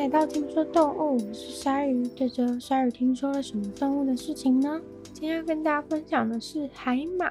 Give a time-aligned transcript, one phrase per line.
[0.00, 2.08] 来到听说动物，我是鲨鱼。
[2.16, 4.80] 这周鲨鱼听说了什么动物的事情呢？
[5.12, 7.30] 今天要跟大家分享的是海马。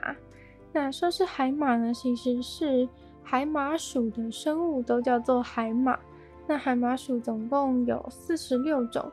[0.71, 2.87] 那说是海马呢，其实是
[3.24, 5.97] 海马属的生物都叫做海马。
[6.46, 9.04] 那海马属总共有四十六种，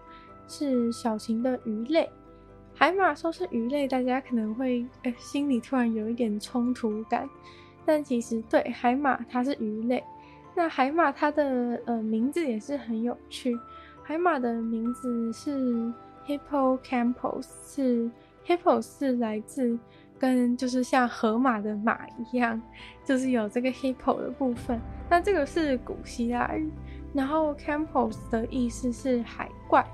[0.46, 2.06] 是小型的鱼类。
[2.74, 7.26] 海马说是鱼类，大家可能会呃心里突然有一点冲突感，
[7.86, 10.04] 但其实对，海马它是鱼类。
[10.56, 13.56] 那海马它的呃名字也是很有趣，
[14.02, 15.92] 海马的名字是
[16.26, 18.10] Hippocampus，是
[18.46, 19.78] Hippo 是来自
[20.18, 22.60] 跟就是像河马的马一样，
[23.04, 24.80] 就是有这个 Hippo 的部分。
[25.10, 26.72] 那这个是古希腊语，
[27.12, 29.86] 然后 Campus 的意思是海怪。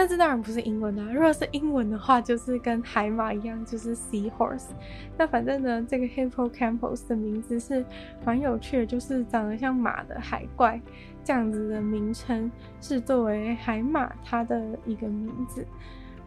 [0.00, 1.12] 但是当然不是英文啊！
[1.12, 4.68] 如果是英文的话，就是跟海马一样，就是 seahorse。
[5.18, 7.84] 那反正呢，这个 hippocampus 的名字是
[8.24, 10.80] 蛮有趣的，就是长得像马的海怪
[11.22, 15.66] 这样子的名称，是作为海马它的一个名字。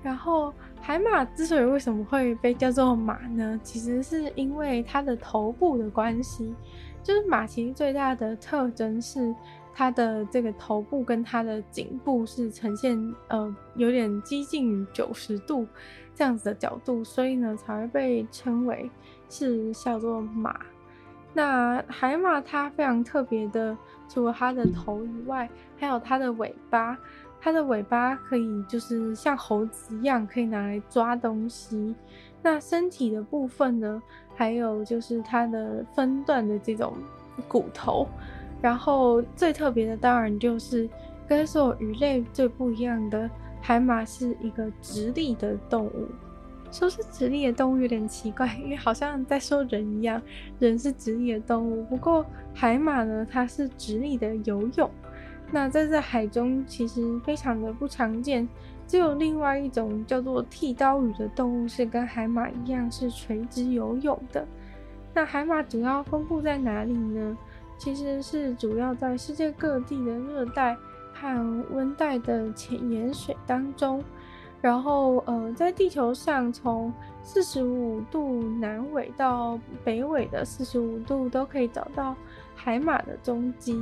[0.04, 3.60] 然后海马之所以为什么会被叫做马呢？
[3.64, 6.54] 其实是因为它的头部的关系，
[7.02, 9.34] 就是马其实最大的特征是。
[9.74, 15.68] 它的这个头部跟它的颈部是呈现呃有点接近于九十度
[16.14, 18.90] 这样子的角度，所以呢才会被称为
[19.30, 20.60] 是叫做马。
[21.34, 23.76] 那海马它非常特别的，
[24.08, 26.98] 除了它的头以外，还有它的尾巴。
[27.42, 31.94] 它的尾巴可以就是像猴子一样，可以拿来抓东西。
[32.42, 34.02] 那身体的部分呢，
[34.34, 36.94] 还有就是它的分段的这种
[37.50, 38.08] 骨头。
[38.64, 40.90] 然后最特别的当然就是
[41.28, 43.30] 跟所有鱼类最不一样的，
[43.62, 46.08] 海马是一个直立的动物。
[46.72, 50.22] 说是直立的动物有点奇怪，因为好像在说人一样，
[50.60, 51.84] 人是直立的动物。
[51.84, 54.90] 不过海马呢，它是直立的游泳。
[55.52, 58.48] 那在这海中其实非常的不常见，
[58.88, 64.48] 只有另外一种叫做剃刀鱼的动物是跟海马一样是垂直游泳的。
[65.14, 67.38] 那海马主要分布在哪里呢？
[67.84, 70.78] 其实是主要在世界各地的热带
[71.14, 74.02] 和温带的浅盐水当中，
[74.62, 82.16] 然后呃，在地球上从四十五度南纬到北纬的四十五度都可以找到
[82.56, 83.78] 海马的踪迹。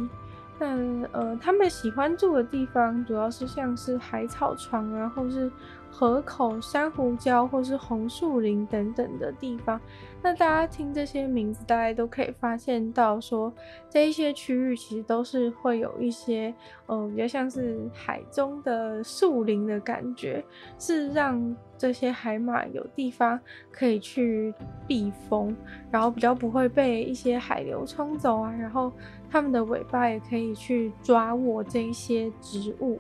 [0.58, 0.80] 但
[1.12, 5.52] 呃，他们喜欢住的地方主要是像是海草床啊，或是
[5.92, 9.80] 河口、珊瑚礁，或是红树林等等的地方。
[10.24, 13.52] 那大家听这些名字，大家都可以发现到说，
[13.90, 16.54] 这一些区域其实都是会有一些，
[16.86, 20.44] 呃，比较像是海中的树林的感觉，
[20.80, 23.40] 是让这些海马有地方
[23.72, 24.54] 可以去
[24.88, 25.56] 避风，
[25.90, 28.92] 然后比较不会被一些海流冲走啊，然后
[29.30, 33.00] 它们的尾巴也可以去抓握这一些植物。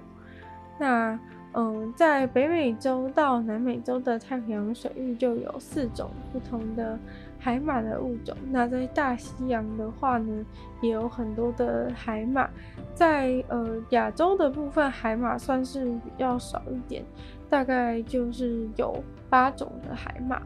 [0.79, 1.19] 那
[1.53, 6.97] 嗯，在北美洲到南美洲的太平洋水域就有四种不同的
[7.37, 8.33] 海马的物种。
[8.49, 10.45] 那在大西洋的话呢，
[10.79, 12.49] 也有很多的海马。
[12.95, 17.03] 在呃亚洲的部分，海马算是比较少一点，
[17.49, 20.41] 大概就是有八种的海马。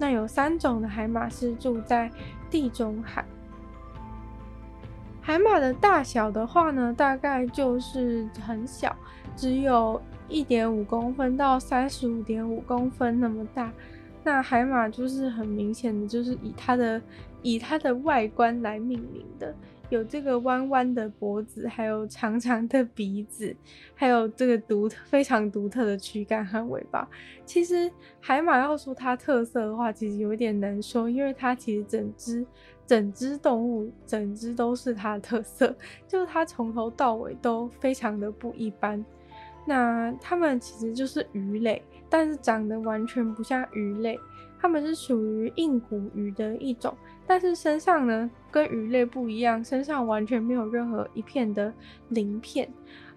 [0.00, 2.10] 那有三种的海马是住在
[2.50, 3.24] 地中海。
[5.20, 8.96] 海马的大小的话呢，大概就是很小，
[9.36, 10.02] 只有。
[10.28, 13.72] 一点五公分到三十五点五公分那么大，
[14.22, 17.00] 那海马就是很明显的，就是以它的
[17.42, 19.54] 以它的外观来命名的，
[19.90, 23.54] 有这个弯弯的脖子，还有长长的鼻子，
[23.94, 27.06] 还有这个独特非常独特的躯干和尾巴。
[27.44, 32.46] 其实海马要说它特色的话，其实有点难说，因为它其实整只
[32.86, 35.76] 整只动物整只都是它的特色，
[36.08, 39.04] 就是它从头到尾都非常的不一般。
[39.66, 44.18] 那它们其实就是鱼类，但是长得完全不像鱼类。
[44.60, 51.72] 它们是属于硬骨鱼的一种，但是身上呢跟鱼类不一样，身上完全没有任何一片的
[52.08, 52.66] 鳞片。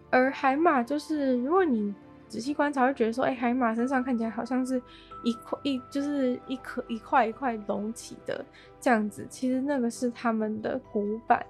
[0.09, 1.93] 而海马就是，如果你
[2.27, 4.81] 仔细观察，会觉得说，哎、海马身上看起来好像是
[5.23, 8.45] 一块一，就是一颗一块一块隆起的
[8.81, 9.25] 这样子。
[9.29, 11.45] 其实那个是它们的骨板，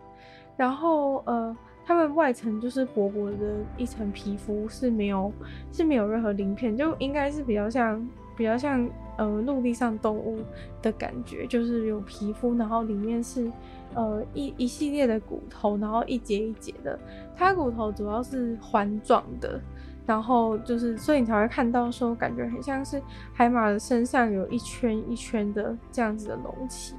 [0.56, 1.58] 然后呃。
[1.88, 5.32] 它们外层就是薄薄的一层皮肤，是没有
[5.72, 8.06] 是没有任何鳞片，就应该是比较像
[8.36, 8.86] 比较像
[9.18, 10.40] 呃陆地上动物
[10.82, 13.50] 的感觉，就是有皮肤，然后里面是
[13.94, 17.00] 呃一一系列的骨头，然后一节一节的。
[17.38, 19.58] 它骨头主要是环状的，
[20.06, 23.02] 然后就是所以你才会看到说感觉很像是
[23.32, 26.96] 海马的身上有一圈一圈的这样子的隆起。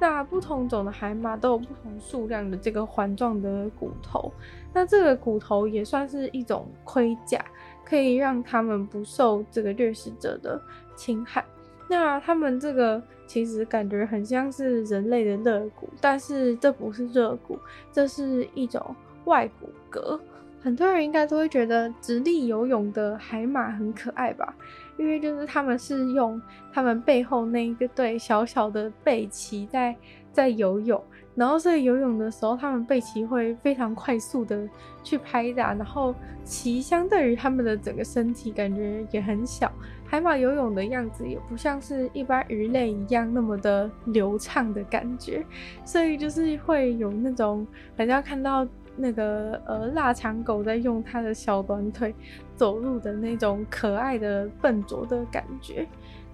[0.00, 4.32] 那不同种的海马都有不同数量的这个环状的骨头，
[4.72, 7.44] 那这个骨头也算是一种盔甲，
[7.84, 10.60] 可以让他们不受这个掠食者的
[10.94, 11.44] 侵害。
[11.88, 17.58] 那他们这个其实感觉很像是人类的肋骨，但是这不是肋骨，
[17.90, 18.94] 这是一种
[19.24, 20.20] 外骨骼。
[20.60, 24.54] 很多人应该都会觉得直立游泳的海马很可爱吧？
[24.98, 26.40] 因为就是他们是用
[26.72, 29.96] 他们背后那一个对小小的背鳍在
[30.32, 31.02] 在游泳，
[31.34, 34.68] 然后所以游泳的时候，他们背鳍会非常快速的
[35.02, 36.14] 去拍打，然后
[36.44, 39.72] 鳍相对于他们的整个身体感觉也很小。
[40.04, 45.44] 海马游泳的样子也不像是一般鱼类一样那么的流畅的感觉，
[45.84, 47.66] 所以就是会有那种
[47.96, 48.66] 好像看到。
[49.00, 52.12] 那个呃，腊肠狗在用它的小短腿
[52.58, 55.86] 走路的那种可爱的笨拙的感觉。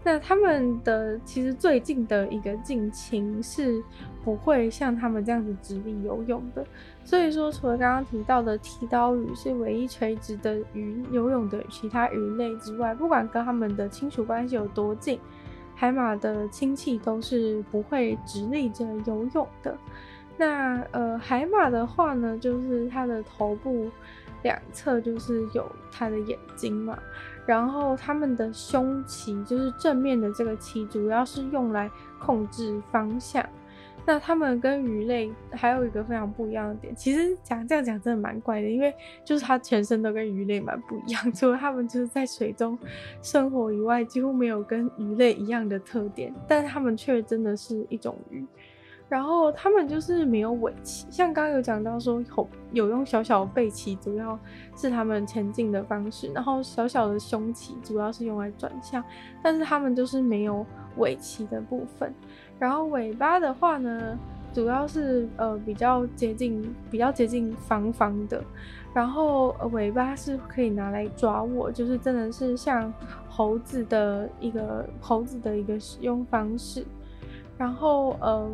[0.03, 3.83] 那他们的其实最近的一个近亲是
[4.23, 6.63] 不会像他们这样子直立游泳的。
[7.05, 15.19] 所以说，除了刚刚提到的剃刀鱼是唯一垂直的鱼游泳的其他鱼类之外，不管跟他们的亲属关系有多近，
[15.75, 19.75] 海马的亲戚都是不会直立着游泳的。
[20.37, 23.89] 那呃，海马的话呢，就是它的头部
[24.45, 26.97] 两侧就是有它的眼睛嘛，
[27.45, 33.45] 然后它们的胸鳍就是正面的这个鳍，主要是用来控制方向。
[34.07, 38.95] 那它们跟鱼类还有一个非常不一样的点，其实讲这样讲真的蛮怪的，因为
[39.25, 42.79] 就是它全身都跟鱼类蛮不一样， 除了它们就是在水中
[43.23, 48.45] 生活以外，几乎没有跟鱼类一样的特点，但是它们却真的是一种鱼。
[49.15, 54.37] 然后他们就是没有尾鳍，像刚刚有讲到说有有用小小的背鳍，主要
[54.75, 59.05] 是他们前进的方式，然后小小的胸鳍主要是用来转向，
[59.41, 60.67] 但是他们就是没有
[60.97, 62.13] 尾鳍的部分。
[62.59, 64.19] 然后尾巴的话呢，
[64.53, 68.43] 主要是呃比较接近比较接近方方的，
[68.93, 72.93] 然后尾巴是可以拿来抓握，就是真的是像
[73.29, 76.85] 猴子的一个猴子的一个使用方式。
[77.57, 78.51] 然后呃。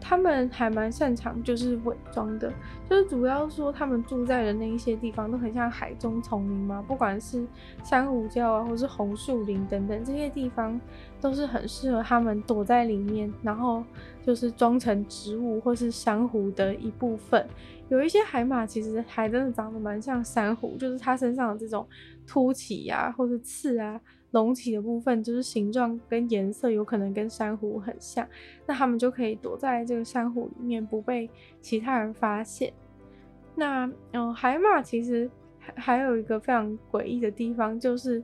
[0.00, 2.52] 他们还蛮擅长就是伪装的，
[2.88, 7.46] 就是主要说他们住在的那一些地方都很像海中丛林嘛，不管是
[7.84, 10.80] 珊瑚礁啊，或是红树林等等这些地方，
[11.20, 13.84] 都是很适合他们躲在里面，然后
[14.22, 17.46] 就是装成植物或是珊瑚的一部分。
[17.88, 21.86] 有一些海马其实还真的长得蛮像珊瑚，就是它身上的这种
[22.26, 24.00] 凸起啊，或是刺啊。
[24.32, 28.26] 隆起的部分就是形状跟颜色有可能跟珊瑚很像，
[28.64, 31.28] 那他们就可以躲在这个珊瑚里面不被
[31.60, 32.72] 其他人发现。
[33.56, 35.28] 那嗯，海马其实
[35.58, 38.22] 还还有一个非常诡异的地方，就是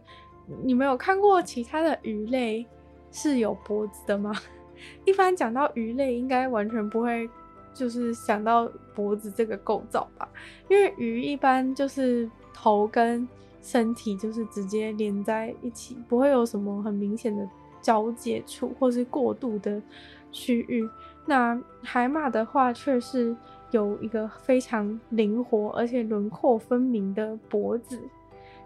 [0.62, 2.64] 你没有看过其他的鱼类
[3.10, 4.32] 是有脖子的吗？
[5.04, 7.28] 一般讲到鱼类，应该完全不会
[7.74, 10.28] 就是想到脖子这个构造吧？
[10.68, 13.26] 因为鱼一般就是头跟。
[13.66, 17.44] 身体就是直接连在一起，不会有什么很明显的
[17.82, 19.82] 交界处或是过渡的
[20.30, 20.88] 区域。
[21.26, 23.36] 那海马的话，却是
[23.72, 28.00] 有一个非常灵活而且轮廓分明的脖子。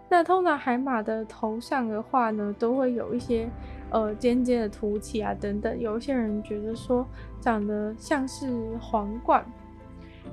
[0.07, 3.49] 那通常海马的头上的话呢，都会有一些
[3.89, 5.79] 呃尖尖的凸起啊等等。
[5.79, 7.03] 有一些人觉得说
[7.39, 9.43] 长得像是皇冠。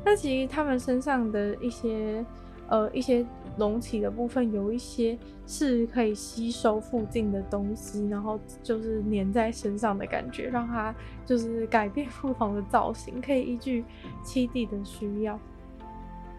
[0.05, 2.23] 那其实他们身上的一些
[2.69, 3.25] 呃一些。
[3.59, 10.95] 隆起的部分有一些是可以吸收附近的东西，然后就是粘在身上的感觉，让它
[11.27, 13.85] 就是改变不同的造型，可以依据
[14.25, 15.39] 栖地的需要。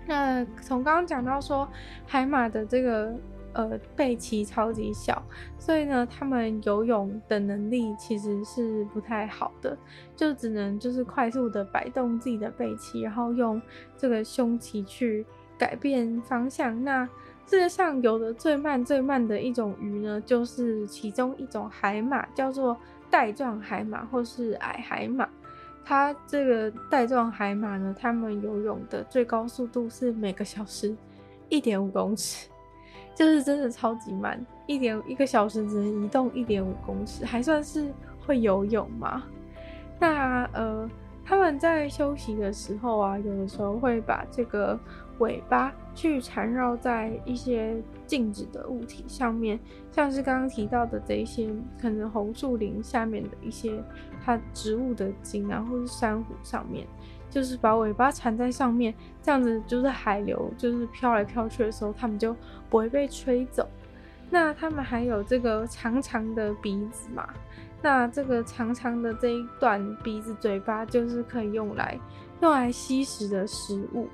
[0.07, 1.67] 那从刚刚讲到说，
[2.07, 3.13] 海马的这个
[3.53, 5.21] 呃背鳍超级小，
[5.57, 9.77] 所以呢，他们游泳的能力其实是不太好的，
[10.15, 13.61] 就只能就是快速的摆动自己的背鳍，然后用
[13.97, 15.25] 这个胸鳍去。
[15.59, 16.83] 改变方向。
[16.83, 17.05] 那
[17.45, 22.77] 世界上游得最慢、最慢的一种鱼呢，就是其中一种海马，叫做
[23.09, 25.27] 带状海马或是矮海马。
[25.83, 30.95] 它这个带状海马呢，它们游泳的最高速度是每个小时
[31.49, 32.47] 一点五公尺，
[33.15, 37.91] 就是真的超级慢，一点一个小时只能移动一点五公尺，还算是
[38.25, 39.23] 会游泳吗？
[39.99, 40.87] 那呃，
[41.25, 44.79] 他们在休息的时候啊，有的时候会把这个。
[45.19, 49.59] 尾巴去缠绕在一些静止的物体上面，
[49.91, 51.49] 像是刚刚提到的这一些，
[51.79, 53.81] 可能红树林下面的一些
[54.23, 56.87] 它植物的茎啊，或是珊瑚上面，
[57.29, 62.35] 就是把尾巴缠在上面，这样子就是海流就是飘来飘去的时候，它们就
[62.69, 63.67] 不会被吹走。
[64.29, 67.27] 那它们还有这个长长的鼻子嘛？
[67.81, 71.97] 那这个长长的这一段鼻子、嘴巴，就是可以用来
[72.41, 74.07] 用来吸食的食物。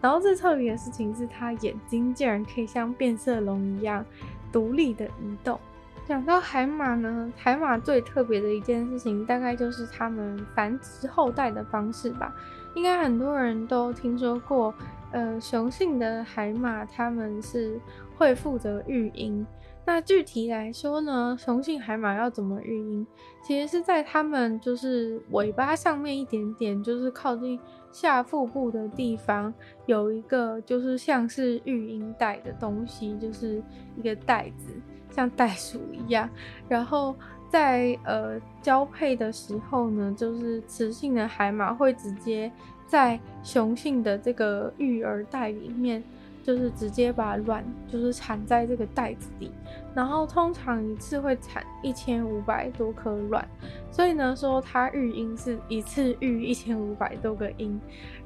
[0.00, 4.04] 然后最特别的事情是，它眼睛竟然可以像变色龙一样
[4.52, 5.58] 独立的移动。
[6.06, 12.34] 讲到海马呢，海马最特别的一件事情，大概就是它们繁殖后代的方式吧。
[12.74, 14.72] 应该很多人都听说过，
[15.10, 17.78] 呃，雄性的海马它们是
[18.16, 19.46] 会负责育婴。
[19.88, 23.06] 那具体来说呢，雄性海马要怎么育婴？
[23.42, 27.58] 其实是在它们就是尾巴上面一点点，就是靠近
[27.90, 29.52] 下腹部的地方，
[29.86, 33.62] 有一个就是像是育婴袋的东西，就是
[33.96, 34.74] 一个袋子，
[35.10, 36.28] 像袋鼠一样。
[36.68, 37.16] 然后
[37.48, 42.52] 在呃交配的时候呢，就是雌性的海马会直接
[42.86, 46.04] 在雄性的这个育儿袋里面。
[46.48, 49.52] 就是直接把卵就是产在这个袋子里，
[49.94, 53.46] 然后通常一次会产一千五百多颗卵，
[53.90, 57.78] 所以呢说它育婴是一次育一千五百多个婴，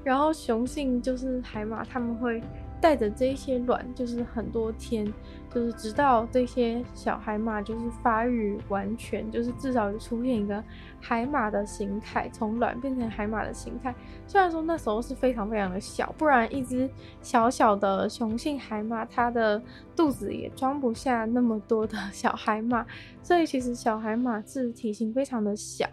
[0.05, 2.41] 然后雄性就是海马他们会。
[2.81, 5.07] 带着这些卵，就是很多天，
[5.55, 10.65] 就是直到这些小海马就是发育完全，就是至少出现一个
[10.99, 13.95] 海马的形态，从卵变成海马的形态。
[14.27, 16.89] 虽然说那时候是非常非常的小，不然一只
[17.21, 19.63] 小小的雄性海马，它的
[19.95, 22.87] 肚子也装不下那么多的小海马，
[23.23, 25.87] 所以其实小海马是体型非常的小，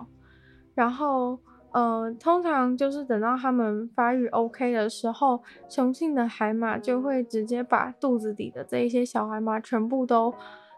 [0.73, 1.37] 然后。
[1.71, 10.33] 呃，通常就是等到它们发育 OK 的时候，雄性的海马就会直接把肚子里的这一些小海马全部都、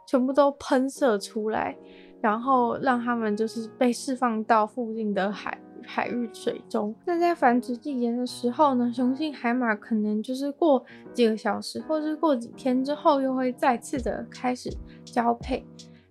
[0.06, 1.78] 全部都喷射出来，
[2.20, 6.94] 然后让它们就是被释放到附近的海海域水中。
[7.06, 10.84] 那在繁殖季节的时候呢，雄性海马可能就是过
[11.14, 14.70] 几个小时，或是过几天之后，又会再次的开始
[15.06, 15.66] 交配。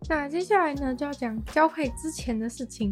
[0.09, 2.91] 那接下来呢，就要讲交配之前的事情。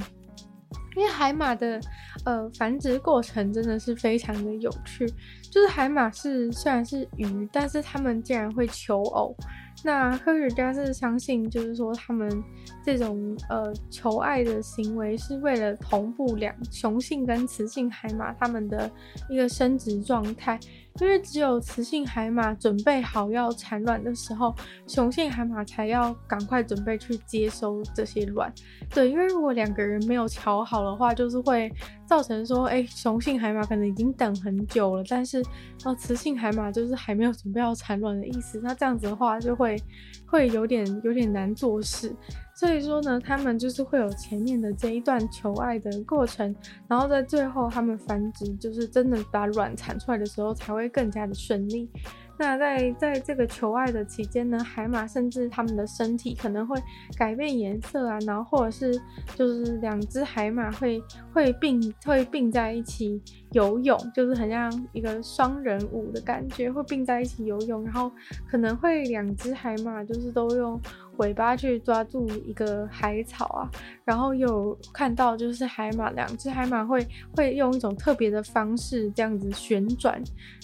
[0.96, 1.80] 因为海马的
[2.24, 5.06] 呃繁殖过程真的是非常的有趣，
[5.50, 9.34] 就是海马是虽然是鱼，但是它们竟然会求偶。
[9.84, 12.28] 那科学家是相信，就是说他们
[12.84, 18.90] 这种呃求爱的行为是为了同步两雄性跟雌性海马它们的
[19.30, 20.58] 一个生殖状态。
[21.00, 24.54] 因为只有雌性海马准备好要产卵的时候，
[24.86, 28.52] 雄性海马才要赶快准备去接收这些卵。
[28.90, 31.72] 对，因为如果两个人没有乔好的话，就是会
[32.06, 35.42] 造成说，哎，雄性海马可能已经等很久了，但是
[35.84, 38.60] 哦，雌性海马就是还没有准备要产卵的意思。
[38.62, 39.76] 那这样子的话，就会
[40.26, 42.14] 会有点有点难做事。
[42.58, 46.52] 所以说呢，他们就是会有前面的这一段求爱的过程，
[46.88, 51.88] 然后在最后他们繁殖，就是真的把卵产出来的时候，才会更加的顺利。
[52.40, 56.80] 那在在这个求爱的期间呢，海马甚至他们的身体可能会
[57.16, 59.00] 改变颜色啊，然后或者是
[59.36, 61.00] 就是两只海马会
[61.32, 63.20] 会并会并在一起
[63.52, 68.10] 游泳，就是很像一个双人舞的感觉，会并在一起游泳，然后
[68.48, 70.80] 可能会两只海马就是都用
[71.18, 73.70] 尾巴去抓住一个海草啊，
[74.04, 77.06] 然后有看到就是海马两只海马会
[77.36, 80.20] 会用一种特别的方式这样子旋转。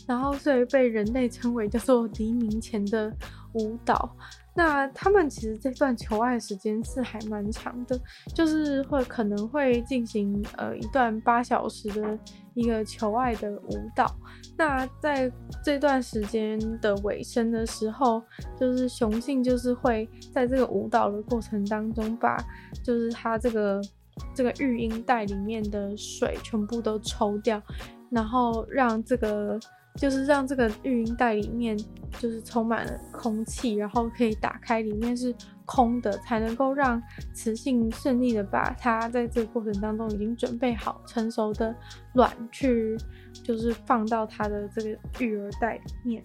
[0.07, 3.11] 然后，所以被人类称为叫做黎明前的
[3.55, 4.15] 舞蹈。
[4.57, 8.01] 那他们其实这段求爱时间是还蛮长的，
[8.35, 12.17] 就是会可能会进行呃一段八小时的
[12.55, 14.15] 一个求爱的舞蹈。
[14.57, 15.29] 那在
[15.65, 18.23] 这段时间的尾声的时候，
[18.59, 22.37] 就是雄性就是会在这个舞蹈的过程当中，把
[22.85, 23.81] 就是它这个
[24.35, 27.61] 这个育婴袋里面的水全部都抽掉，
[28.11, 29.59] 然后让这个。
[30.01, 31.79] 就是让这个育婴袋里面
[32.19, 35.35] 就是充满了空气，然后可以打开，里面是
[35.65, 37.01] 空的，才能够让
[37.33, 41.75] 雌性顺利的把它在这个过程当中已经准备好成熟的
[42.15, 42.97] 卵去，
[43.43, 46.23] 就是放到它的这个育儿袋里面。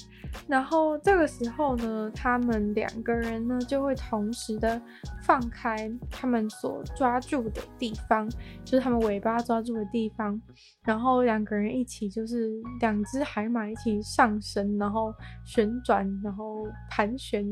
[0.47, 4.79] 然后这个时候呢，他们两个人呢就会同时的
[5.23, 8.29] 放开他们所抓住的地方，
[8.63, 10.39] 就是他们尾巴抓住的地方。
[10.83, 15.13] 然后两个人一起，就是两只海马一起上升，然后
[15.45, 17.43] 旋转，然后盘旋，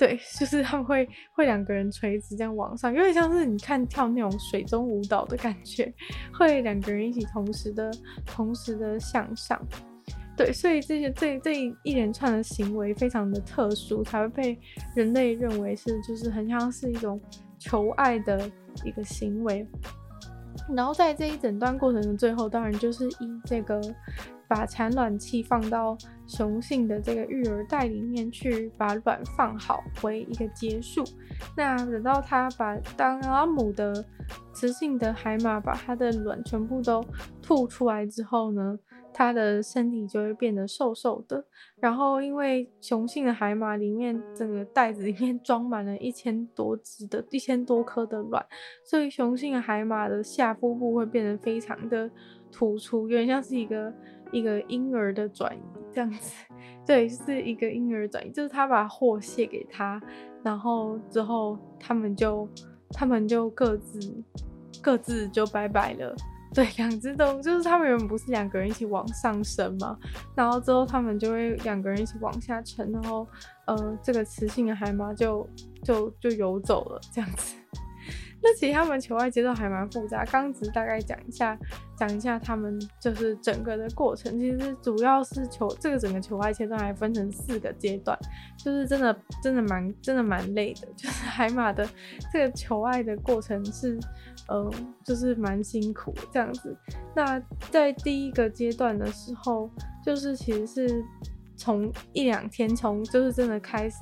[0.00, 5.92] 对，就是他们会会两个人垂直这样往上，有点像是你看跳那种水中舞蹈的感觉，
[6.32, 7.90] 会两个人一起同时的
[8.24, 9.60] 同时的向上，
[10.34, 11.54] 对，所以这些这这
[11.84, 14.58] 一连串的行为非常的特殊，才会被
[14.96, 17.20] 人类认为是就是很像是一种
[17.58, 18.50] 求爱的
[18.86, 19.66] 一个行为。
[20.74, 23.78] 然后在这一整段过程的最后，当然就是以这个
[24.50, 31.04] 把产卵器放到雄性的这个育儿袋里面去，把卵放好为一个结束。
[31.56, 34.04] 那等到它把当阿母的
[34.52, 37.00] 雌性的海马把它的卵全部都
[37.40, 38.76] 吐出来之后呢，
[39.14, 41.44] 它的身体就会变得瘦瘦的。
[41.78, 48.44] 然后因为雄性的海马里面整个袋子里面装满了一千多只的一千多颗的卵，
[48.84, 52.10] 所以雄性的海马的下腹部会变得非常的
[52.50, 53.94] 突出，有点像是一个。
[54.32, 55.60] 一个婴儿的转移
[55.92, 56.32] 这样子，
[56.86, 60.00] 对，是一个婴儿转移，就是他把货卸给他，
[60.42, 62.48] 然后之后他们就
[62.90, 64.24] 他们就各自
[64.82, 66.14] 各自就拜拜了。
[66.52, 69.96] 对，两只都就是他们原本不是两个人一起往上升嘛，
[70.34, 73.24] 然后之后他们就会两个人一起往下沉，然后
[73.66, 75.48] 呃，这个雌性的海马就
[75.84, 77.54] 就就游走了这样子。
[78.42, 81.58] 那其实他们求爱阶段还蛮复杂，刚只大概讲一下，
[81.96, 84.40] 讲一下他们就是整个的过程。
[84.40, 88.18] 其实主要是求这个整个求爱阶段还分成四个阶段，
[88.56, 90.88] 就是真的真的蛮真的蛮累的。
[90.96, 91.86] 就是海马的
[92.32, 94.00] 这个求爱的过程是，
[94.48, 94.70] 呃，
[95.04, 96.74] 就是蛮辛苦这样子。
[97.14, 97.38] 那
[97.70, 99.70] 在第一个阶段的时候，
[100.02, 101.04] 就是其实是
[101.56, 103.98] 从一两天，从就是真的开始，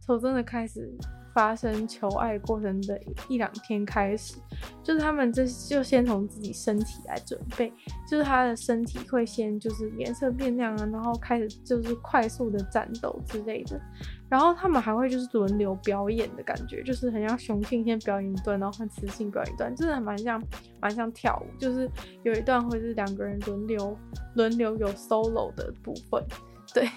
[0.00, 0.90] 从真的开始。
[1.34, 2.98] 发生求爱过程的
[3.28, 4.36] 一两天开始，
[4.82, 7.72] 就是他们这就先从自己身体来准备，
[8.08, 13.80] 就是他的身体会先就是颜色变亮啊，然后开始就是快速的战斗之类的，
[14.28, 20.40] 然后他们还会就是轮流表演的感觉，就是很像雄性先表演一段，然后换雌性表演一段，真的蛮像
[20.80, 21.90] 蛮像跳舞，就是
[22.22, 23.98] 有一段会是两个人轮流
[24.36, 26.24] 轮流有 solo 的部分。
[26.72, 26.88] 对，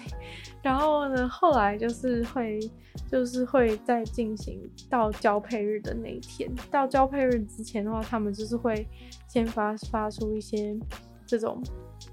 [0.60, 2.58] 然后呢，后来就是会，
[3.10, 4.60] 就是会再进行
[4.90, 6.50] 到交配日的那一天。
[6.70, 8.86] 到交配日之前的话，他们就是会
[9.28, 10.76] 先发发出一些
[11.24, 11.62] 这种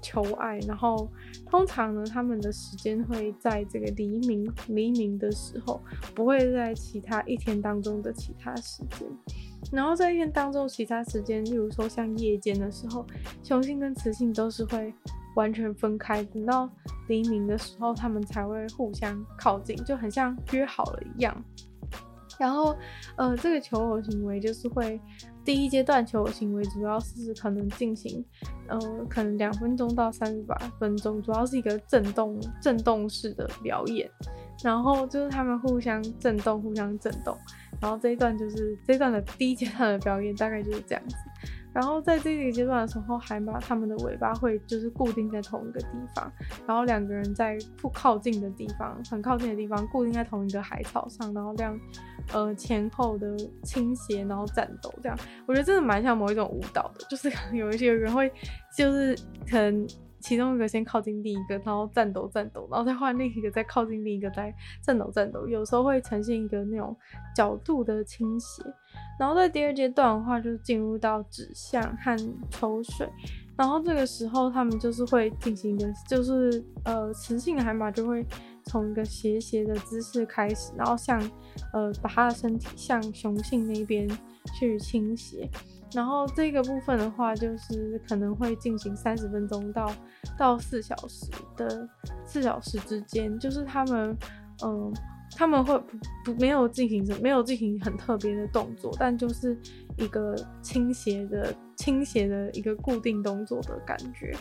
[0.00, 1.10] 求爱，然后
[1.50, 5.82] 通常呢，他们的时间会在这个黎明黎明的时候，
[6.14, 9.08] 不会在其他一天当中的其他时间。
[9.72, 13.04] 然后在一天当中其他时间，例如说像夜间的时候，
[13.42, 14.94] 雄性跟雌性都是会。
[15.36, 16.68] 完全分开，等到
[17.06, 21.44] 黎明的时候，他们才会互相靠近，就很像约好了一样。
[22.38, 22.76] 然后，
[23.16, 25.00] 呃，这个求偶行为就是会
[25.42, 28.22] 第一阶段求偶行为，主要是可能进行，
[28.68, 34.10] 呃，可能两分钟到三十八分钟，主要是一个震动震动式的表演。
[34.64, 37.36] 然后就是他们互相震动，互相震动。
[37.80, 41.16] 然后这一段就是这一段的第一阶段的表演，大概就是这样子。
[41.76, 46.32] 然后在这个阶段的时候，海马它们的尾巴会就是固定在同一个地方，
[46.66, 51.78] 然后两个人在不靠近的地方，很靠近的地方固定在同一个海草上，然后这样
[52.32, 58.32] 呃前后的倾斜，然后战斗这样，我觉得真的蛮像某一种舞蹈的，就是 有一些人会
[58.74, 59.14] 就是
[59.46, 59.86] 可能。
[60.20, 65.46] 其中一个先靠近另一个，然后颤抖颤抖，然后再换另一个再靠近另一个，再颤抖颤抖。
[65.46, 66.96] 有时候会呈现一个那种
[67.34, 68.62] 角度的倾斜。
[69.18, 72.16] 然后在第二阶段的话，就是进入到指向和
[72.50, 73.08] 抽水。
[73.56, 78.24] 然后这个时候他们就是会进行一个，就是呃雌性海马就会
[78.64, 81.18] 从一个斜斜的姿势开始，然后向
[81.72, 84.06] 呃把它的身体向雄性那边
[84.58, 85.48] 去倾斜。
[85.94, 89.90] 然后这个部分的话，就是可能会进行三十分钟到
[90.36, 91.88] 到四小时的
[92.24, 94.16] 四小时之间，就是他们，
[94.64, 94.92] 嗯、
[95.36, 99.56] 他们会不不没有进行什没有进行很特别的动作，但就是
[99.96, 104.34] 一个倾斜的倾斜的一个固定动作的感觉。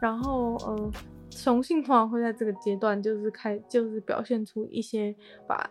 [0.00, 0.90] 然后，嗯，
[1.30, 5.14] 雄性通常会在这个阶段就是开就是表现出一些
[5.48, 5.68] 把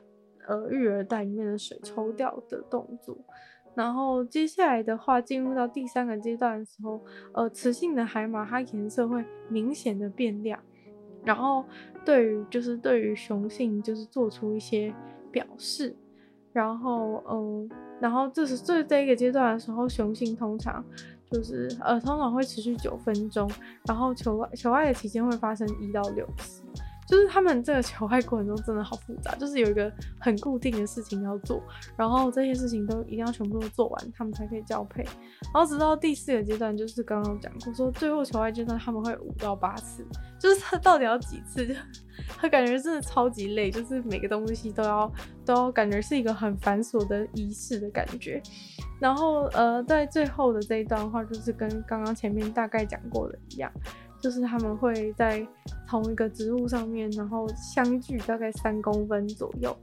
[0.47, 3.17] 呃育儿袋里面的水抽掉的动作。
[3.73, 7.01] 然后接下来的话，进入到第三个阶段的时候，
[7.33, 10.59] 呃，雌性的海马它颜色会明显的变亮，
[11.23, 11.63] 然后
[12.03, 14.93] 对于就是对于雄性就是做出一些
[15.31, 15.95] 表示，
[16.51, 17.69] 然后嗯、呃，
[18.01, 20.83] 然后这是这这一个阶段的时候，雄性通常
[21.31, 23.49] 就是呃通常会持续九分钟，
[23.87, 26.60] 然后求求爱的期间会发生一到六次。
[27.11, 31.61] 就是他们这个求爱过程中真的好复杂，就是有一个很固定的事情要做，
[31.97, 35.03] 然后这些事情都一定要全部都做完，他们才可以交配。
[35.53, 40.07] 然后直到第四个阶段，就是刚刚讲过，说最后求爱阶段他们会五到八次，
[40.39, 41.67] 就是他 到底要几次？
[41.67, 41.73] 就
[42.37, 45.11] 他感觉真的超级累，就是每个东西都要
[45.45, 48.41] 都要感觉是一个很繁琐的仪式的感觉。
[49.01, 53.69] 然后呃，在最后的这一段话，就是跟刚刚前面大概讲过的一样。
[54.21, 55.45] 就是他们会在
[55.87, 59.75] 同一个植物上面，然后相距大概三公分左右，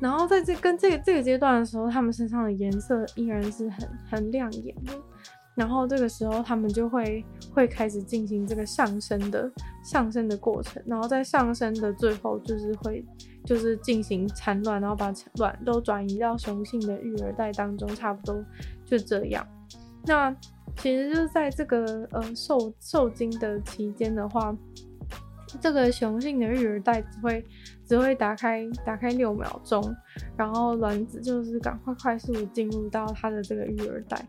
[0.00, 4.92] 然后在这跟这个这个阶段的时候，他们身上的颜色依然是很很亮眼的。
[5.54, 7.24] 然后这个时候他们就会
[7.54, 9.50] 会开始进行这个上升的
[9.82, 13.02] 上升的过程，然后在上升的最后就是会
[13.42, 18.44] 就是进行产卵，然后把卵都转移到雄性的育儿袋当中，差不多
[18.84, 19.46] 就这样。
[20.06, 20.34] 那
[20.76, 24.56] 其实就是在这个呃受受精的期间的话，
[25.60, 27.44] 这个雄性的育儿袋只会
[27.84, 29.82] 只会打开打开六秒钟，
[30.36, 34.24] 然后卵子就是赶快快速进入到它的这个育儿袋。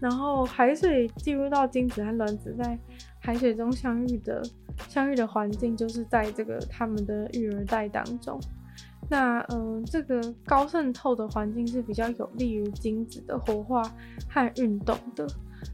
[0.00, 2.78] 然后海水进入到精子和卵子在
[3.18, 4.40] 海水中相遇的
[4.88, 8.40] 相遇的环境，就是在这个他们的育儿袋当中。
[9.10, 13.82] 那嗯、这个高渗透的环境是比较有利于精子的活化
[14.28, 15.26] 和运动的。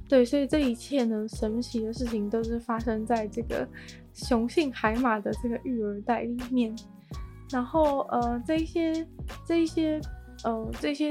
[0.09, 3.67] 对，所以这一切呢，神奇的事情都是发生在这个
[4.13, 6.75] 雄性海马的这个育儿袋里面。
[7.51, 9.07] 然后呃，这一些
[9.45, 10.01] 这一些
[10.45, 11.11] 呃这些。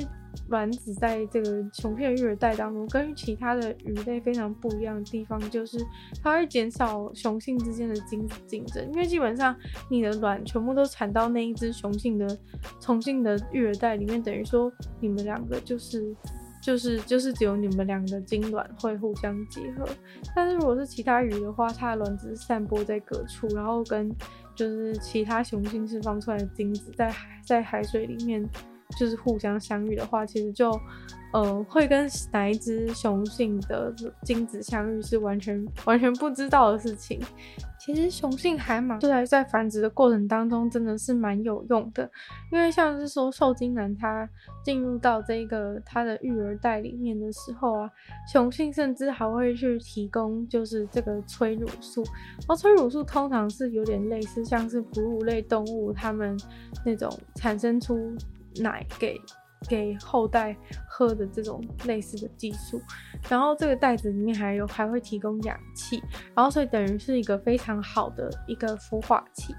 [0.49, 5.77] 卵子在这个雄性的育儿袋当中，跟其他的鱼类非常不一样的地方，就是
[6.23, 8.83] 它会减少雄性之间的精子竞争。
[8.91, 9.55] 因为基本上
[9.91, 12.27] 你的卵全部都产到那一只雄性的
[12.79, 16.15] 雄性的育儿袋里面，等于说你们两个就是
[16.63, 19.87] 就是就是只有你们两个精卵会互相结合。
[20.35, 24.11] 但是如果是其他鱼的话，它的卵子是散播在各处，然后跟
[24.55, 28.43] 就是其他雄性释放出来的精子在海在海水里面。
[28.97, 30.71] 就是互相相遇的话，其实就，
[31.33, 37.19] 呃，会跟哪一只雄性的精子相遇是完全完全不知道的事情。
[37.79, 42.09] 其实雄性海马就在在繁殖的过程当中真的是蛮有用的，
[42.49, 44.29] 因为像是说受精卵它
[44.63, 47.91] 进入到这个它的育儿袋里面的时候啊，
[48.31, 56.37] 雄性甚至还会去提供就是这个催乳素，然后催乳素通常是有点类似像是哺乳类动物它们
[56.85, 58.15] 那种产生出。
[58.61, 59.19] 奶给
[59.67, 60.55] 给后代
[60.89, 62.81] 喝的这种类似的技术，
[63.29, 66.01] 然后这个袋子里面还有还会提供氧气，
[66.35, 69.53] 然后所以等于是一个非常好的一个孵化器。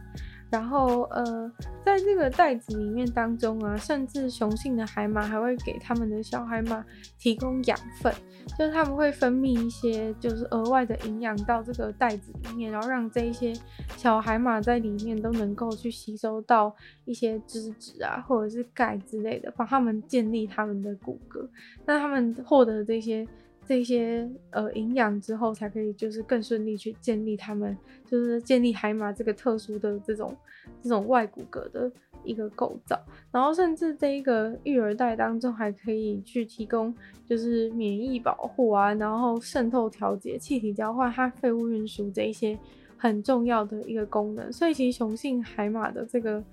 [0.54, 1.50] 然后，呃，
[1.84, 6.84] 在这个袋子里面当中啊，甚至雄性的海马还会给他们的小海马
[7.18, 8.14] 提供养分，
[8.56, 13.52] 就是他们会分泌一些就是额外的营养到这个袋子里面，然后让这一些
[13.96, 16.72] 小海马在里面都能够去吸收到
[17.04, 21.48] 一些脂质啊，或者是钙之类的，帮他们建立他们的骨骼。
[21.84, 23.26] 那他们获得这些。
[23.66, 30.36] 这些呃营养之后，才可以就是更顺利去建立他们，就是建立海马这个特殊的这种
[30.82, 31.90] 这种外骨骼的
[32.22, 32.98] 一个构造。
[33.32, 36.94] 然后甚至这一个育儿袋当中还可以去提供
[37.26, 42.58] 就是免疫保护啊，然后渗透调节、气体交换和废物运输这一些
[42.96, 44.52] 很重要的一个功能。
[44.52, 46.44] 所以其实雄性海马的这个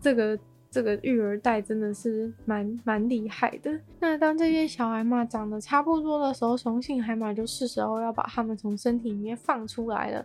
[0.00, 0.38] 这个。
[0.70, 3.80] 这个育儿袋真的是蛮蛮厉害的。
[4.00, 10.24] 那当这些小海马长得差不多的时候，雄性海马就是时候要把它们从身体里面放出来了。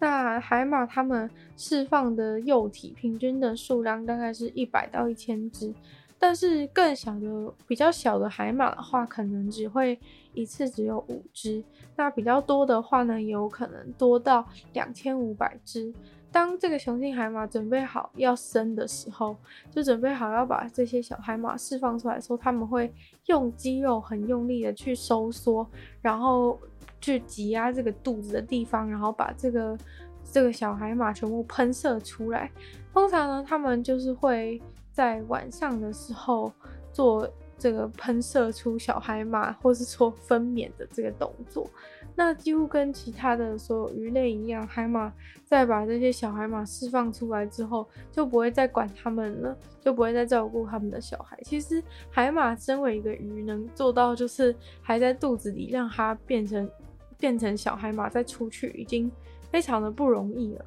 [0.00, 5.72] 那海马它们释放的幼体平均的数量大概是一百到一千只，
[6.18, 9.98] 但是更小的、比较小的海马的话，可能只会
[10.32, 11.62] 一次只有五只。
[11.96, 15.94] 那比较多的话呢，有可能多到两千五百只。
[16.34, 19.36] 当这个雄性海马准备好要生的时候，
[19.70, 22.92] 就准备好要把这些小海马释放出来的时候，他们会
[23.26, 25.64] 用肌肉很用力的去收缩，
[26.02, 26.58] 然后
[27.00, 29.78] 去挤压这个肚子的地方，然后把这个
[30.24, 32.50] 这个小海马全部喷射出来。
[32.92, 36.52] 通常呢，他们就是会在晚上的时候
[36.92, 37.30] 做
[37.64, 41.66] 这个喷射出小海马，或是说分娩的这个动作。
[42.14, 45.10] 那几乎跟其他的所有鱼类一样，海马
[45.46, 51.38] 在把这些小海马释放出来之后，就不会再管它们了，就不会再照顾他们的小孩。
[51.42, 56.68] 其实海马身为一个鱼，能做到就是还在肚子里让它变成
[57.16, 59.10] 变成小海马再出去，已经
[59.50, 60.64] 非常的不容易了。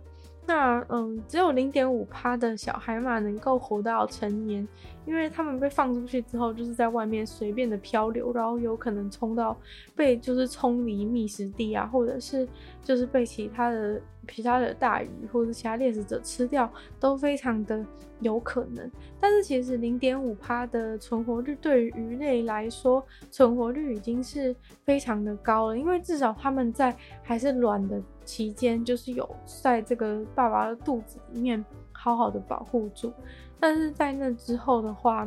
[0.48, 4.66] 那嗯，只有零点五趴的小海马能够活到成年，
[5.06, 9.56] 因为他们被放出去之后，就是在外面随便的漂流，然后有可能冲到
[9.94, 12.48] 被就是冲离觅食地啊，或者是
[12.82, 17.86] 就是被其他的其他的大鱼或者是其他猎食者吃掉，都非常的
[18.20, 18.90] 有可能。
[19.20, 28.02] 但是其实零点五趴的存活率对于鱼类来说，存活率已经是非常的高了，因为至少他们在还是卵的。
[28.28, 31.64] 期间就是有在这个爸爸的肚子里面
[31.94, 33.14] 好好的保护住，
[33.58, 35.26] 但是在那之后的话，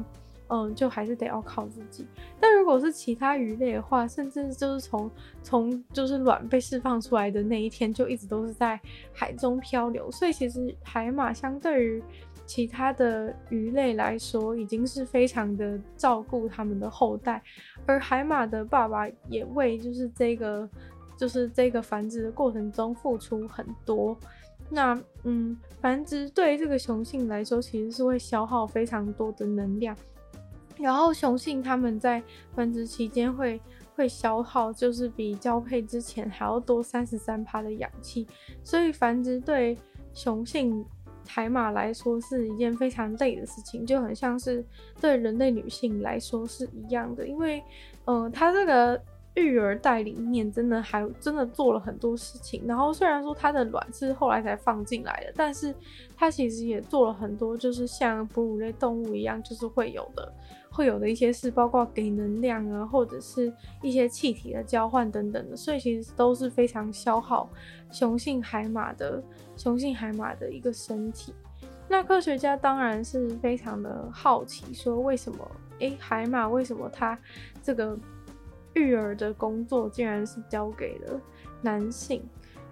[0.50, 2.04] 嗯，就还是得要靠自己。
[2.40, 5.08] 但如果是其他鱼类的话，甚至就是从
[5.44, 8.78] 从就是卵被释放出来的那一天，就一直都是在
[9.12, 10.10] 海中漂流。
[10.10, 12.02] 所以其实海马相对于
[12.46, 17.40] 其他的鱼类来说，已经是非常的照顾他们的后代，
[17.86, 20.68] 而海马的爸爸也为就是这个
[21.16, 24.18] 就是这个繁殖的过程中付出很多。
[24.68, 29.96] 那嗯，繁殖对于这个雄性来说，其实是会消耗非常多的能量。
[30.80, 32.22] 然后雄性他们在
[32.54, 33.60] 繁殖期间会
[33.94, 38.26] 会消耗，就是比交配之前还要多三十三趴的氧气，
[38.62, 39.76] 所以繁殖对
[40.12, 40.84] 雄性
[41.28, 44.64] 海马来说是一件非常累的事情，就很像是
[45.00, 47.62] 对人类女性来说是一样的，因为，
[48.04, 49.00] 呃，它这个
[49.34, 52.62] 育儿袋里面真的还真的做了很多事情。
[52.66, 55.74] 然后虽然说它的卵是后来才放进来的，但是
[56.16, 60.32] 它其实也做了很多，就是像哺乳类动物一样，就是会有的。
[60.72, 67.50] 会有的一些事，包括给能量啊，或者是一些气体的交换等等的，所以其实都是非常消耗
[67.90, 69.20] 雄性海马的
[69.56, 71.34] 雄性海马的一个身体。
[71.88, 77.18] 那科学家当然是非常的好奇，说为什么诶，海马为什么它
[77.60, 77.98] 这个
[78.74, 81.20] 育儿的工作竟然是交给了
[81.62, 82.22] 男性？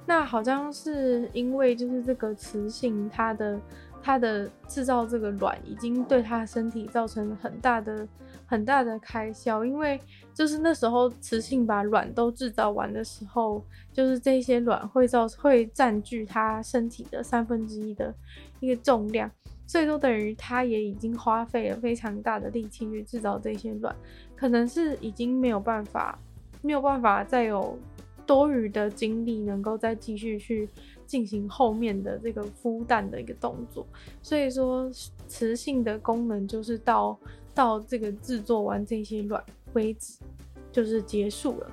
[0.06, 3.60] 那好像是因为就是这个雌性它的。
[4.00, 8.06] 它的制造这个卵已经对它身体造成了很大的
[8.46, 10.00] 很大的开销，因为
[10.32, 18.14] 就是那时候雌性把卵都制造完的时候，就是这些卵会造会占据它身体的三分之一的
[18.60, 19.28] 一个重量，
[19.66, 23.94] 所以说等于它也已经花费了非常大的力气去制造这些卵，
[24.38, 26.18] 可能是已经没有办法
[26.62, 27.78] 没有办法再有
[28.26, 30.68] 多余的精力能够再继续去。
[31.08, 33.86] 进行后面的这个孵蛋的一个动作，
[34.20, 34.92] 所以说
[35.26, 37.18] 雌性的功能就是到
[37.54, 40.18] 到这个制作完这些卵为止，
[40.70, 41.70] 就是结束了。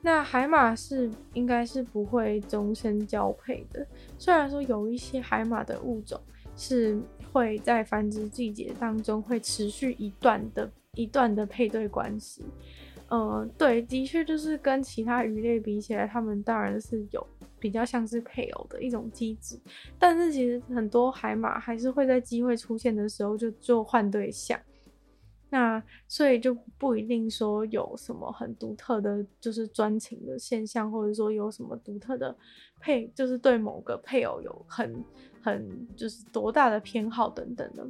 [0.00, 3.86] 那海马是应该是不会终身交配的，
[4.16, 6.18] 虽然说有一些海马的物种
[6.56, 6.98] 是
[7.30, 12.44] 会在繁殖季节当中会持续一段的一段的配对关系。
[13.10, 17.26] 嗯，对，的确就是跟其他鱼类比起来，它们当然是有。
[17.60, 19.58] 比较像是配偶的一种机制，
[19.98, 24.56] 但是其实很多海马还是会在机会出现的时候就就换对象，
[25.50, 32.32] 那所以就不一定说有什么很独特的，就是专情的现象，或者说有什么独特的
[32.78, 35.04] 配，就是对某个配偶有很
[35.42, 37.84] 很就是多大的偏好等等的。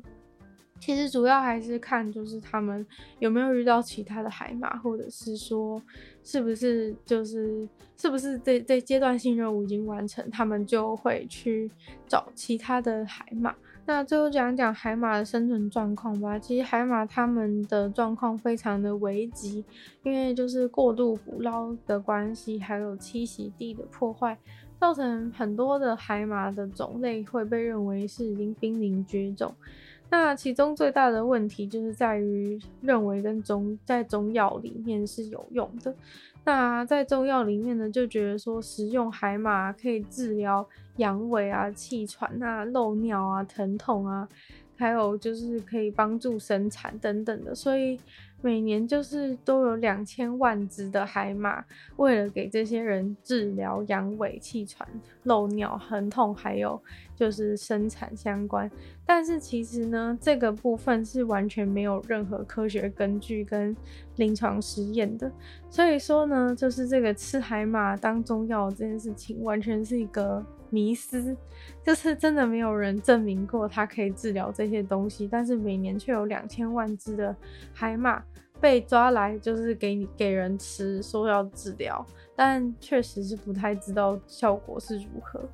[0.80, 2.86] 其实主要还是看，就是他们
[3.18, 5.80] 有没有遇到其他的海马，或者是说，
[6.22, 11.70] 是不是就是是不是这这阶段性任务已经完成，他们就会去
[12.06, 13.54] 找其他的海马。
[13.86, 16.38] 那最后讲讲海马的生存状况吧。
[16.38, 19.64] 其实海马他们的状况非常的危急，
[20.02, 24.36] 因为就是过度捕捞的关系，还有栖息地的破坏，
[24.78, 29.54] 造成很多的海马的种类会被认为是已经濒临绝种。
[30.11, 35.94] 那其中最大的问题就是在于认为跟中在中药里面是有用的。
[36.44, 40.66] 那在中药里面呢，就觉得说食用海马可以治疗
[40.97, 44.29] 阳痿啊、气喘啊、漏尿啊、疼痛啊，
[44.77, 47.99] 还有就是可以帮助生产等等的，所以。
[48.40, 51.64] 每年就是都有两千万只的海马，
[51.96, 54.88] 为了给这些人治疗阳痿、气喘、
[55.24, 56.81] 漏尿、疼痛，还有
[57.16, 58.70] 就是生产相关。
[59.05, 63.74] 但是其实呢，这个部分是完全没有任何科学根据跟
[64.16, 65.31] 临床实验的。
[65.68, 71.37] 所以说呢，就是这个吃海马当中药这件事情，完全是一个迷思，
[71.85, 75.28] 就是真的没有人证明过它可以治疗这些东西。
[75.31, 77.35] 但是每年却有两千万只的
[77.72, 78.22] 海马。
[78.61, 82.04] 被抓来就是给你给人吃，说要治疗，
[82.35, 85.48] 但确实是不太知道效果是如何。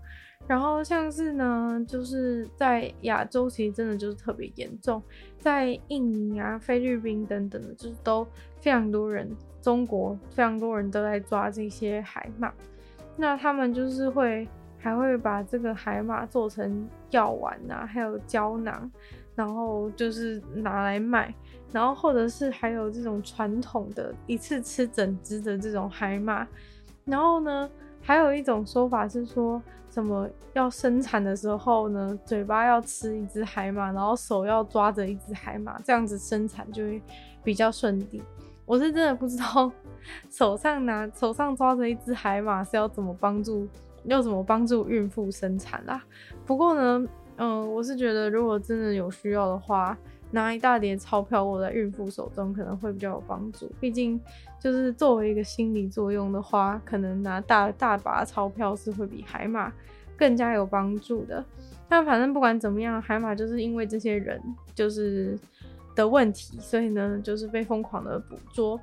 [0.46, 5.03] 然后像是呢，就是在亚洲其实真的就是特别严重，
[5.38, 8.27] 在印尼啊、菲律宾等等的，就是都
[8.59, 12.50] 非常多人，中国非常多人都在抓这些海马。
[13.18, 14.48] 那他们就是会
[14.85, 18.92] 还会把这个海马做成药丸啊，还有胶囊，
[19.35, 21.35] 然后就是拿来卖。
[21.73, 26.47] 然后，或者是还有这种传统的一次吃整只的这种海马。
[27.07, 27.70] 然后呢，
[28.03, 37.03] 还有一种说法是说，什么要生产的时候呢，嘴巴要吃一只海马，然后手要抓着一只海马，这样子生产就会
[37.42, 38.23] 比较顺利。
[38.66, 39.73] 我是真的不知道，
[40.31, 43.66] 手上拿手上抓着一只海马是要怎么帮助，
[44.05, 46.03] 要怎么帮助孕妇生产啦。
[46.47, 49.97] 不过呢，嗯，我是觉得如果真的有需要的话。
[50.31, 53.71] 拿一大叠钞票握在孕妇手中可能会比较有帮助。
[53.79, 54.21] 毕竟
[54.59, 59.73] 就是作为一个心理作用的话，可能拿大大把钞票是会比海马
[60.17, 61.45] 更加有帮助的。
[61.88, 64.43] 但反正不管怎么样，海马就是因为这些人
[64.75, 65.38] 就是
[65.95, 68.81] 的问题，所以呢就是被疯狂的捕捉。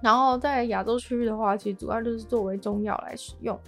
[0.00, 3.58] 然后在亚洲区域的话，其实主要就是作为中药来使用。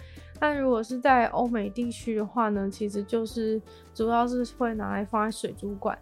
[0.45, 3.59] 但如果是在欧美地区的话呢，其实就是
[3.95, 5.99] 主要是会拿来放在水族馆。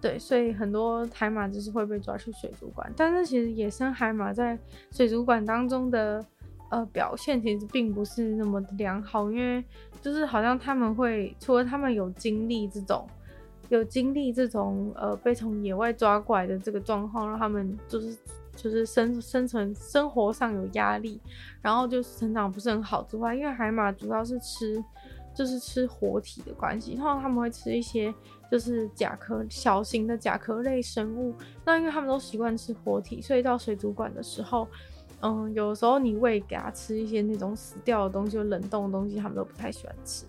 [0.00, 2.90] 对，所以很多海马就是会被抓去水族馆。
[2.96, 4.58] 但是其实野生海马在
[4.90, 6.24] 水族馆当中的
[6.70, 9.62] 呃表现其实并不是那么良好，因为
[10.00, 13.06] 就是好像他们会除了他们有经历这种
[13.68, 18.16] 有经历这种呃被从野外抓过来的这个状况，让他们就是。
[18.62, 21.20] 就是生生存生活上有压力，
[21.60, 24.80] 然后就是成长不是很好之外，因为海马主要是吃，
[25.34, 28.14] 就是吃活体的关系，然后他们会吃一些
[28.48, 31.34] 就是甲壳小型的甲壳类生物。
[31.64, 34.68] 那因为他们都习惯吃活体，所以到水族馆的时候，
[35.22, 40.24] 嗯，有时候你喂给它吃一些那种死掉的东西，冷冻的东西，他们都不太喜欢吃。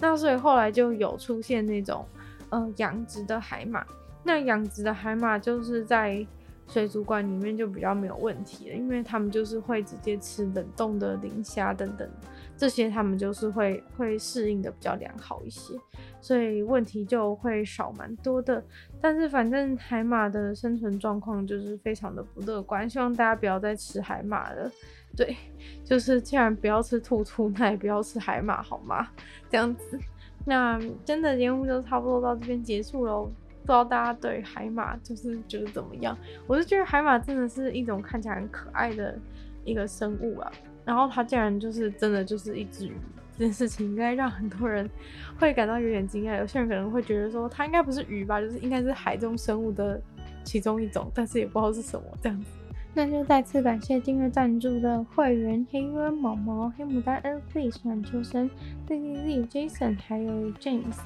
[0.00, 2.04] 那所以后来就有出现那种
[2.50, 3.86] 嗯养殖的海马。
[4.24, 6.26] 那养殖的海马就是在。
[6.68, 12.08] 水族馆里面就比较没有问题了，因为他们就是会直接吃冷冻的磷虾等等，
[12.56, 15.74] 这些他们就是会会适应的比较良好一些，
[16.20, 18.62] 所以问题就会少蛮多的。
[19.00, 24.70] 但是反正海马的生存状况就是非常的不乐观，希望大家不要再吃海马了。
[25.16, 25.34] 对，
[25.84, 29.08] 就是既然不要吃兔兔，那也不要吃海马好吗？
[29.50, 29.98] 这样子，
[30.44, 33.30] 那真的节目就差不多到这边结束喽。
[33.68, 36.16] 不知道大家对海马就是觉得怎么样？
[36.46, 39.14] 我是觉得海马真的是一种看起来很可爱的
[39.62, 40.50] 一个生物啊。
[40.86, 42.94] 然后它竟然就是真的就是一只鱼，
[43.36, 44.88] 这件事情应该让很多人
[45.38, 46.38] 会感到有点惊讶。
[46.38, 50.00] 有些人可能会觉得说它应该不是鱼吧，就是应该是海中生物的
[50.44, 52.50] 其中一种，但是也不知道是什么这样子。
[52.94, 58.48] 那就再次感谢订阅赞助的会员黑渊毛毛、黑牡丹 L P、暖秋生、
[58.86, 60.96] Z Z Z、Jason 还有 James。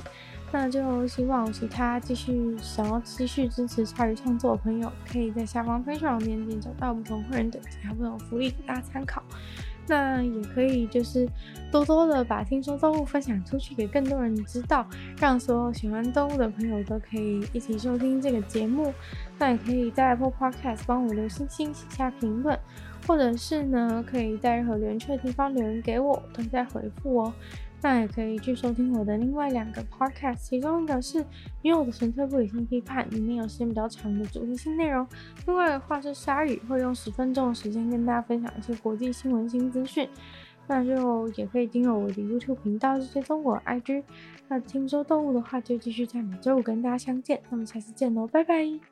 [0.53, 9.23] 那就希望其他继续想要继续支持鲨鱼创作的朋友，可以在下方分享链接找到不同会员等级还有不同福利给大家参考。
[9.89, 11.29] 那也可以就是
[11.73, 14.87] 多多的把听说动物分享出去给更多人知道，
[15.19, 18.93] 让所有喜欢动物的朋友都可以一起收听这个节目。
[19.39, 22.57] 那也可以在 Apple Podcast 帮我留星星、写下评论，
[23.09, 27.33] 或者是呢可以在任何留言区的地方留言给我，都在回复哦。
[27.83, 31.21] 那也可以去收听我的另外两个 podcast，其中一个是
[31.63, 35.05] 《女友的纯粹不理性批判》，里面有时间比较长的主题性内容；
[35.47, 40.09] 另外的话是鲨鱼，会用十分钟的时间跟大家分享一些国际新闻新资讯。
[40.69, 44.05] 那就也可以订阅我的 YouTube 频道，追踪我的 IG。
[44.47, 47.43] 那听说动物的话，就继续在每周五跟大家相见。
[47.51, 48.92] 那么下次见喽，拜拜。